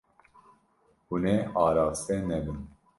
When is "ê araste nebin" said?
1.33-2.59